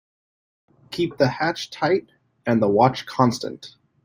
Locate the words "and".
2.47-2.59